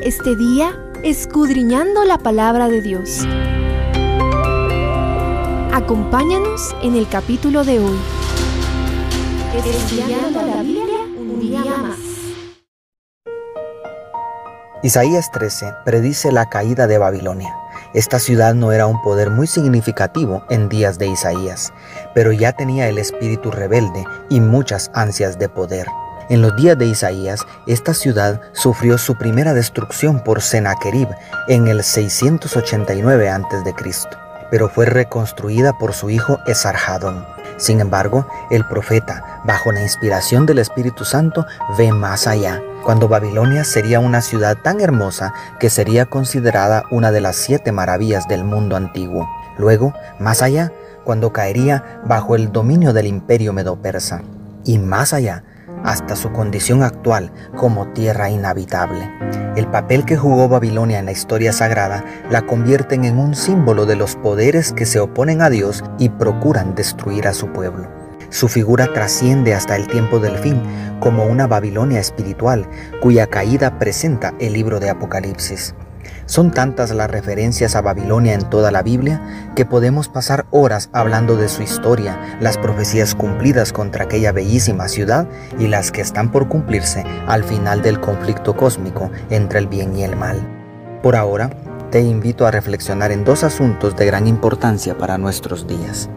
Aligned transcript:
este 0.00 0.36
día 0.36 0.78
escudriñando 1.02 2.04
la 2.04 2.18
palabra 2.18 2.68
de 2.68 2.80
Dios. 2.80 3.26
Acompáñanos 5.72 6.74
en 6.82 6.96
el 6.96 7.08
capítulo 7.08 7.64
de 7.64 7.80
hoy. 7.80 7.98
Estudiando 9.54 10.42
la 10.42 10.62
Biblia 10.62 10.98
un 11.16 11.40
día 11.40 11.60
más. 11.64 11.98
Isaías 14.82 15.30
13 15.30 15.72
predice 15.84 16.32
la 16.32 16.48
caída 16.48 16.86
de 16.86 16.98
Babilonia. 16.98 17.54
Esta 17.94 18.18
ciudad 18.18 18.54
no 18.54 18.72
era 18.72 18.86
un 18.86 19.00
poder 19.02 19.30
muy 19.30 19.46
significativo 19.46 20.44
en 20.50 20.68
días 20.68 20.98
de 20.98 21.06
Isaías, 21.06 21.72
pero 22.14 22.32
ya 22.32 22.52
tenía 22.52 22.88
el 22.88 22.98
espíritu 22.98 23.50
rebelde 23.50 24.04
y 24.28 24.40
muchas 24.40 24.90
ansias 24.94 25.38
de 25.38 25.48
poder. 25.48 25.86
En 26.28 26.42
los 26.42 26.54
días 26.56 26.78
de 26.78 26.86
Isaías, 26.86 27.40
esta 27.66 27.94
ciudad 27.94 28.40
sufrió 28.52 28.98
su 28.98 29.16
primera 29.16 29.54
destrucción 29.54 30.20
por 30.22 30.40
Sennacherib 30.40 31.08
en 31.48 31.68
el 31.68 31.82
689 31.82 33.28
a.C., 33.28 33.74
pero 34.50 34.68
fue 34.68 34.86
reconstruida 34.86 35.72
por 35.78 35.94
su 35.94 36.10
hijo 36.10 36.38
Esarhadón. 36.46 37.24
Sin 37.56 37.80
embargo, 37.80 38.26
el 38.50 38.66
profeta, 38.66 39.40
bajo 39.44 39.72
la 39.72 39.80
inspiración 39.80 40.46
del 40.46 40.58
Espíritu 40.58 41.04
Santo, 41.04 41.46
ve 41.78 41.92
más 41.92 42.26
allá, 42.26 42.62
cuando 42.82 43.08
Babilonia 43.08 43.64
sería 43.64 44.00
una 44.00 44.20
ciudad 44.20 44.56
tan 44.62 44.80
hermosa 44.80 45.32
que 45.58 45.70
sería 45.70 46.06
considerada 46.06 46.84
una 46.90 47.12
de 47.12 47.20
las 47.20 47.36
siete 47.36 47.72
maravillas 47.72 48.28
del 48.28 48.44
mundo 48.44 48.76
antiguo. 48.76 49.28
Luego, 49.58 49.94
más 50.18 50.42
allá, 50.42 50.72
cuando 51.04 51.32
caería 51.32 52.00
bajo 52.04 52.36
el 52.36 52.52
dominio 52.52 52.92
del 52.92 53.06
imperio 53.06 53.52
medo-persa. 53.52 54.22
Y 54.64 54.78
más 54.78 55.12
allá, 55.12 55.44
hasta 55.84 56.16
su 56.16 56.32
condición 56.32 56.82
actual 56.82 57.32
como 57.56 57.88
tierra 57.88 58.30
inhabitable. 58.30 59.10
El 59.56 59.66
papel 59.66 60.04
que 60.04 60.16
jugó 60.16 60.48
Babilonia 60.48 60.98
en 60.98 61.06
la 61.06 61.12
historia 61.12 61.52
sagrada 61.52 62.04
la 62.30 62.42
convierten 62.42 63.04
en 63.04 63.18
un 63.18 63.34
símbolo 63.34 63.86
de 63.86 63.96
los 63.96 64.16
poderes 64.16 64.72
que 64.72 64.86
se 64.86 65.00
oponen 65.00 65.42
a 65.42 65.50
Dios 65.50 65.84
y 65.98 66.08
procuran 66.08 66.74
destruir 66.74 67.28
a 67.28 67.34
su 67.34 67.48
pueblo. 67.48 67.88
Su 68.30 68.48
figura 68.48 68.92
trasciende 68.94 69.54
hasta 69.54 69.76
el 69.76 69.86
tiempo 69.88 70.18
del 70.18 70.38
fin 70.38 70.62
como 71.00 71.26
una 71.26 71.46
Babilonia 71.46 72.00
espiritual 72.00 72.66
cuya 73.02 73.26
caída 73.26 73.78
presenta 73.78 74.32
el 74.38 74.54
libro 74.54 74.80
de 74.80 74.88
Apocalipsis. 74.88 75.74
Son 76.26 76.50
tantas 76.50 76.90
las 76.92 77.10
referencias 77.10 77.74
a 77.74 77.80
Babilonia 77.80 78.34
en 78.34 78.48
toda 78.48 78.70
la 78.70 78.82
Biblia 78.82 79.50
que 79.54 79.66
podemos 79.66 80.08
pasar 80.08 80.46
horas 80.50 80.88
hablando 80.92 81.36
de 81.36 81.48
su 81.48 81.62
historia, 81.62 82.38
las 82.40 82.58
profecías 82.58 83.14
cumplidas 83.14 83.72
contra 83.72 84.04
aquella 84.04 84.32
bellísima 84.32 84.88
ciudad 84.88 85.26
y 85.58 85.66
las 85.66 85.90
que 85.90 86.00
están 86.00 86.30
por 86.30 86.48
cumplirse 86.48 87.04
al 87.26 87.44
final 87.44 87.82
del 87.82 88.00
conflicto 88.00 88.56
cósmico 88.56 89.10
entre 89.30 89.58
el 89.58 89.66
bien 89.66 89.96
y 89.96 90.04
el 90.04 90.16
mal. 90.16 90.40
Por 91.02 91.16
ahora, 91.16 91.50
te 91.90 92.00
invito 92.00 92.46
a 92.46 92.50
reflexionar 92.50 93.12
en 93.12 93.24
dos 93.24 93.44
asuntos 93.44 93.96
de 93.96 94.06
gran 94.06 94.26
importancia 94.26 94.96
para 94.96 95.18
nuestros 95.18 95.66
días. 95.66 96.08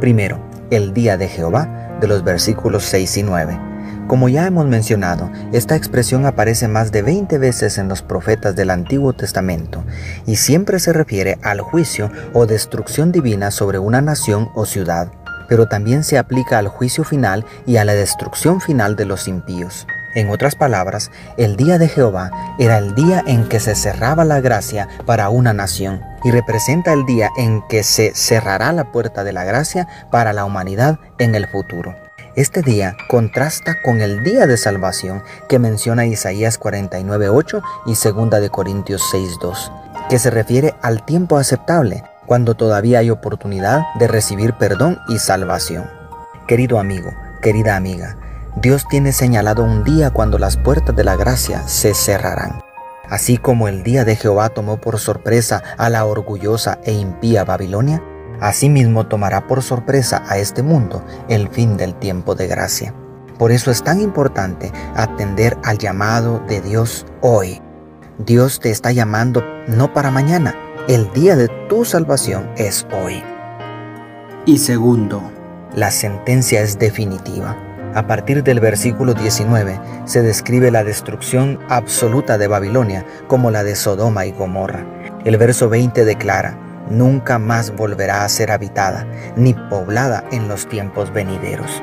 Primero, 0.00 0.38
el 0.70 0.92
día 0.92 1.16
de 1.16 1.28
Jehová, 1.28 1.96
de 2.00 2.08
los 2.08 2.24
versículos 2.24 2.84
6 2.84 3.16
y 3.18 3.22
9 3.22 3.73
como 4.06 4.28
ya 4.28 4.46
hemos 4.46 4.66
mencionado, 4.66 5.30
esta 5.52 5.76
expresión 5.76 6.26
aparece 6.26 6.68
más 6.68 6.92
de 6.92 7.02
20 7.02 7.38
veces 7.38 7.78
en 7.78 7.88
los 7.88 8.02
profetas 8.02 8.54
del 8.54 8.70
Antiguo 8.70 9.12
Testamento 9.12 9.84
y 10.26 10.36
siempre 10.36 10.78
se 10.78 10.92
refiere 10.92 11.38
al 11.42 11.60
juicio 11.60 12.10
o 12.32 12.46
destrucción 12.46 13.12
divina 13.12 13.50
sobre 13.50 13.78
una 13.78 14.00
nación 14.00 14.50
o 14.54 14.66
ciudad, 14.66 15.10
pero 15.48 15.68
también 15.68 16.04
se 16.04 16.18
aplica 16.18 16.58
al 16.58 16.68
juicio 16.68 17.04
final 17.04 17.44
y 17.66 17.76
a 17.78 17.84
la 17.84 17.94
destrucción 17.94 18.60
final 18.60 18.96
de 18.96 19.06
los 19.06 19.26
impíos. 19.26 19.86
En 20.14 20.30
otras 20.30 20.54
palabras, 20.54 21.10
el 21.36 21.56
día 21.56 21.78
de 21.78 21.88
Jehová 21.88 22.30
era 22.58 22.78
el 22.78 22.94
día 22.94 23.24
en 23.26 23.48
que 23.48 23.58
se 23.58 23.74
cerraba 23.74 24.24
la 24.24 24.40
gracia 24.40 24.88
para 25.06 25.28
una 25.28 25.52
nación 25.52 26.02
y 26.22 26.30
representa 26.30 26.92
el 26.92 27.04
día 27.04 27.30
en 27.36 27.62
que 27.68 27.82
se 27.82 28.12
cerrará 28.14 28.72
la 28.72 28.92
puerta 28.92 29.24
de 29.24 29.32
la 29.32 29.44
gracia 29.44 29.88
para 30.12 30.32
la 30.32 30.44
humanidad 30.44 31.00
en 31.18 31.34
el 31.34 31.48
futuro. 31.48 32.03
Este 32.36 32.62
día 32.62 32.96
contrasta 33.06 33.80
con 33.80 34.00
el 34.00 34.24
día 34.24 34.48
de 34.48 34.56
salvación 34.56 35.22
que 35.48 35.60
menciona 35.60 36.04
Isaías 36.04 36.58
49.8 36.58 37.62
y 37.86 37.94
2 37.94 38.40
de 38.40 38.50
Corintios 38.50 39.02
6.2, 39.12 40.08
que 40.08 40.18
se 40.18 40.30
refiere 40.30 40.74
al 40.82 41.04
tiempo 41.04 41.36
aceptable, 41.36 42.02
cuando 42.26 42.56
todavía 42.56 42.98
hay 42.98 43.10
oportunidad 43.10 43.84
de 44.00 44.08
recibir 44.08 44.54
perdón 44.54 44.98
y 45.06 45.20
salvación. 45.20 45.88
Querido 46.48 46.80
amigo, 46.80 47.12
querida 47.40 47.76
amiga, 47.76 48.16
Dios 48.56 48.84
tiene 48.88 49.12
señalado 49.12 49.62
un 49.62 49.84
día 49.84 50.10
cuando 50.10 50.36
las 50.36 50.56
puertas 50.56 50.96
de 50.96 51.04
la 51.04 51.14
gracia 51.14 51.68
se 51.68 51.94
cerrarán. 51.94 52.60
Así 53.08 53.36
como 53.36 53.68
el 53.68 53.84
día 53.84 54.04
de 54.04 54.16
Jehová 54.16 54.48
tomó 54.48 54.78
por 54.78 54.98
sorpresa 54.98 55.62
a 55.78 55.88
la 55.88 56.04
orgullosa 56.04 56.80
e 56.82 56.94
impía 56.94 57.44
Babilonia, 57.44 58.02
Asimismo 58.40 59.06
tomará 59.06 59.46
por 59.46 59.62
sorpresa 59.62 60.22
a 60.28 60.38
este 60.38 60.62
mundo 60.62 61.04
el 61.28 61.48
fin 61.48 61.76
del 61.76 61.94
tiempo 61.94 62.34
de 62.34 62.46
gracia. 62.46 62.94
Por 63.38 63.52
eso 63.52 63.70
es 63.70 63.82
tan 63.82 64.00
importante 64.00 64.72
atender 64.94 65.58
al 65.64 65.78
llamado 65.78 66.40
de 66.48 66.60
Dios 66.60 67.06
hoy. 67.20 67.60
Dios 68.18 68.60
te 68.60 68.70
está 68.70 68.92
llamando 68.92 69.42
no 69.66 69.92
para 69.92 70.10
mañana, 70.10 70.54
el 70.88 71.10
día 71.12 71.34
de 71.34 71.48
tu 71.68 71.84
salvación 71.84 72.50
es 72.56 72.86
hoy. 72.92 73.22
Y 74.46 74.58
segundo, 74.58 75.22
la 75.74 75.90
sentencia 75.90 76.60
es 76.60 76.78
definitiva. 76.78 77.56
A 77.94 78.06
partir 78.06 78.42
del 78.42 78.60
versículo 78.60 79.14
19 79.14 79.80
se 80.04 80.22
describe 80.22 80.70
la 80.70 80.84
destrucción 80.84 81.58
absoluta 81.68 82.38
de 82.38 82.48
Babilonia 82.48 83.04
como 83.28 83.50
la 83.50 83.64
de 83.64 83.74
Sodoma 83.74 84.26
y 84.26 84.32
Gomorra. 84.32 84.84
El 85.24 85.36
verso 85.38 85.68
20 85.68 86.04
declara, 86.04 86.58
nunca 86.90 87.38
más 87.38 87.74
volverá 87.74 88.24
a 88.24 88.28
ser 88.28 88.50
habitada 88.50 89.06
ni 89.36 89.54
poblada 89.54 90.24
en 90.32 90.48
los 90.48 90.68
tiempos 90.68 91.12
venideros. 91.12 91.82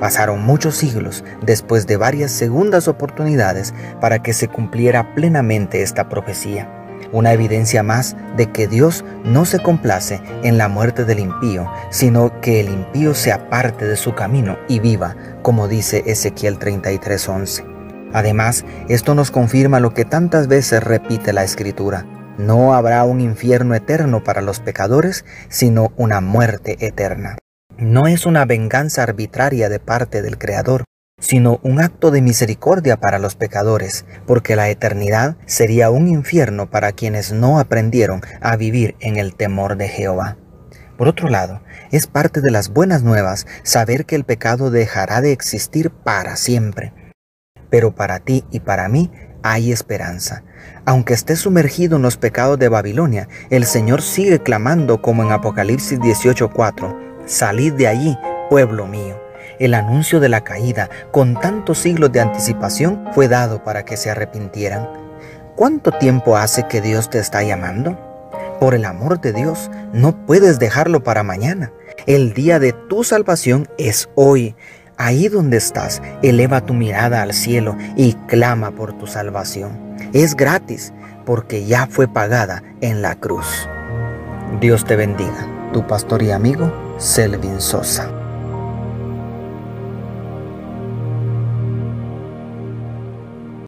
Pasaron 0.00 0.42
muchos 0.42 0.76
siglos 0.76 1.24
después 1.42 1.86
de 1.86 1.96
varias 1.96 2.30
segundas 2.30 2.88
oportunidades 2.88 3.72
para 4.00 4.22
que 4.22 4.32
se 4.32 4.48
cumpliera 4.48 5.14
plenamente 5.14 5.82
esta 5.82 6.08
profecía, 6.08 6.68
una 7.12 7.32
evidencia 7.32 7.82
más 7.82 8.16
de 8.36 8.50
que 8.50 8.66
Dios 8.66 9.04
no 9.24 9.44
se 9.44 9.60
complace 9.60 10.20
en 10.42 10.58
la 10.58 10.68
muerte 10.68 11.04
del 11.04 11.20
impío, 11.20 11.70
sino 11.90 12.40
que 12.40 12.60
el 12.60 12.68
impío 12.68 13.14
se 13.14 13.32
aparte 13.32 13.86
de 13.86 13.96
su 13.96 14.14
camino 14.14 14.58
y 14.68 14.80
viva, 14.80 15.16
como 15.42 15.68
dice 15.68 16.02
Ezequiel 16.06 16.58
33:11. 16.58 17.64
Además, 18.12 18.64
esto 18.88 19.14
nos 19.14 19.30
confirma 19.30 19.80
lo 19.80 19.94
que 19.94 20.04
tantas 20.04 20.48
veces 20.48 20.82
repite 20.82 21.32
la 21.32 21.44
Escritura, 21.44 22.04
no 22.38 22.74
habrá 22.74 23.04
un 23.04 23.20
infierno 23.20 23.74
eterno 23.74 24.24
para 24.24 24.42
los 24.42 24.60
pecadores, 24.60 25.24
sino 25.48 25.92
una 25.96 26.20
muerte 26.20 26.76
eterna. 26.80 27.36
No 27.76 28.06
es 28.06 28.26
una 28.26 28.44
venganza 28.44 29.02
arbitraria 29.02 29.68
de 29.68 29.80
parte 29.80 30.22
del 30.22 30.38
Creador, 30.38 30.84
sino 31.18 31.60
un 31.62 31.80
acto 31.80 32.10
de 32.10 32.22
misericordia 32.22 32.96
para 32.96 33.18
los 33.18 33.34
pecadores, 33.34 34.04
porque 34.26 34.56
la 34.56 34.68
eternidad 34.68 35.36
sería 35.46 35.90
un 35.90 36.08
infierno 36.08 36.70
para 36.70 36.92
quienes 36.92 37.32
no 37.32 37.58
aprendieron 37.58 38.20
a 38.40 38.56
vivir 38.56 38.96
en 39.00 39.16
el 39.16 39.34
temor 39.34 39.76
de 39.76 39.88
Jehová. 39.88 40.36
Por 40.96 41.08
otro 41.08 41.28
lado, 41.28 41.62
es 41.90 42.06
parte 42.06 42.40
de 42.40 42.50
las 42.50 42.68
buenas 42.68 43.02
nuevas 43.02 43.46
saber 43.62 44.06
que 44.06 44.14
el 44.14 44.24
pecado 44.24 44.70
dejará 44.70 45.20
de 45.20 45.32
existir 45.32 45.90
para 45.90 46.36
siempre. 46.36 46.92
Pero 47.70 47.94
para 47.94 48.20
ti 48.20 48.44
y 48.50 48.60
para 48.60 48.88
mí 48.88 49.10
hay 49.44 49.72
esperanza. 49.72 50.42
Aunque 50.86 51.12
esté 51.12 51.36
sumergido 51.36 51.96
en 51.96 52.02
los 52.02 52.16
pecados 52.16 52.58
de 52.58 52.70
Babilonia, 52.70 53.28
el 53.50 53.66
Señor 53.66 54.00
sigue 54.00 54.42
clamando 54.42 55.02
como 55.02 55.22
en 55.22 55.32
Apocalipsis 55.32 56.00
18:4, 56.00 56.96
Salid 57.26 57.74
de 57.74 57.86
allí, 57.86 58.18
pueblo 58.48 58.86
mío. 58.86 59.20
El 59.58 59.74
anuncio 59.74 60.18
de 60.18 60.30
la 60.30 60.42
caída, 60.42 60.88
con 61.12 61.38
tantos 61.38 61.78
siglos 61.78 62.10
de 62.10 62.20
anticipación, 62.20 63.04
fue 63.12 63.28
dado 63.28 63.62
para 63.62 63.84
que 63.84 63.98
se 63.98 64.10
arrepintieran. 64.10 64.88
¿Cuánto 65.54 65.92
tiempo 65.92 66.38
hace 66.38 66.66
que 66.66 66.80
Dios 66.80 67.10
te 67.10 67.18
está 67.18 67.42
llamando? 67.42 67.98
Por 68.60 68.74
el 68.74 68.86
amor 68.86 69.20
de 69.20 69.34
Dios, 69.34 69.70
no 69.92 70.24
puedes 70.24 70.58
dejarlo 70.58 71.04
para 71.04 71.22
mañana. 71.22 71.70
El 72.06 72.32
día 72.32 72.58
de 72.58 72.72
tu 72.72 73.04
salvación 73.04 73.68
es 73.76 74.08
hoy. 74.14 74.56
Ahí 74.96 75.28
donde 75.28 75.56
estás, 75.56 76.00
eleva 76.22 76.60
tu 76.60 76.74
mirada 76.74 77.22
al 77.22 77.32
cielo 77.32 77.76
y 77.96 78.14
clama 78.28 78.70
por 78.70 78.92
tu 78.92 79.06
salvación. 79.06 79.96
Es 80.12 80.36
gratis 80.36 80.92
porque 81.26 81.66
ya 81.66 81.86
fue 81.86 82.06
pagada 82.06 82.62
en 82.80 83.02
la 83.02 83.16
cruz. 83.16 83.68
Dios 84.60 84.84
te 84.84 84.94
bendiga, 84.94 85.48
tu 85.72 85.86
pastor 85.86 86.22
y 86.22 86.30
amigo 86.30 86.72
Selvin 86.98 87.60
Sosa. 87.60 88.23